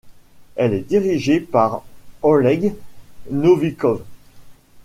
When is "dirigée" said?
0.79-1.39